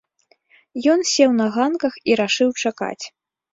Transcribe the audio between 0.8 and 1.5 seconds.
Ён сеў на